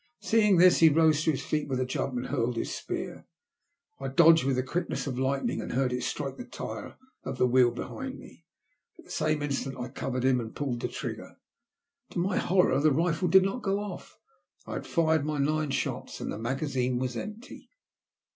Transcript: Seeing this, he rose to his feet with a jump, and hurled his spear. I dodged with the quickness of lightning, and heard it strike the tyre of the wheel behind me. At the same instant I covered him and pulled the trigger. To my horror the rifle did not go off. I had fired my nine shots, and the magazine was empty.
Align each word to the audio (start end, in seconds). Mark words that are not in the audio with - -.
Seeing 0.23 0.57
this, 0.57 0.79
he 0.79 0.89
rose 0.89 1.21
to 1.23 1.29
his 1.31 1.45
feet 1.45 1.67
with 1.67 1.79
a 1.79 1.85
jump, 1.85 2.17
and 2.17 2.25
hurled 2.25 2.55
his 2.57 2.73
spear. 2.73 3.27
I 3.99 4.07
dodged 4.07 4.45
with 4.45 4.55
the 4.55 4.63
quickness 4.63 5.05
of 5.05 5.19
lightning, 5.19 5.61
and 5.61 5.73
heard 5.73 5.93
it 5.93 6.01
strike 6.01 6.37
the 6.37 6.43
tyre 6.43 6.97
of 7.23 7.37
the 7.37 7.45
wheel 7.45 7.69
behind 7.69 8.17
me. 8.17 8.47
At 8.97 9.05
the 9.05 9.11
same 9.11 9.43
instant 9.43 9.77
I 9.77 9.89
covered 9.89 10.25
him 10.25 10.39
and 10.39 10.55
pulled 10.55 10.79
the 10.79 10.87
trigger. 10.87 11.35
To 12.13 12.17
my 12.17 12.37
horror 12.37 12.79
the 12.79 12.91
rifle 12.91 13.27
did 13.27 13.43
not 13.43 13.61
go 13.61 13.79
off. 13.79 14.17
I 14.65 14.73
had 14.73 14.87
fired 14.87 15.23
my 15.23 15.37
nine 15.37 15.69
shots, 15.69 16.19
and 16.19 16.31
the 16.33 16.39
magazine 16.39 16.97
was 16.97 17.15
empty. 17.15 17.69